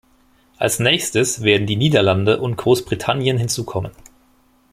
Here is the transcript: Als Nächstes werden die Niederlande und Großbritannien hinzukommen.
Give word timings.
Als 0.57 0.79
Nächstes 0.79 1.43
werden 1.43 1.67
die 1.67 1.75
Niederlande 1.75 2.41
und 2.41 2.57
Großbritannien 2.57 3.37
hinzukommen. 3.37 3.91